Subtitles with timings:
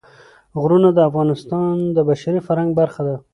[0.61, 3.15] غرونه د افغانستان د بشري فرهنګ برخه ده.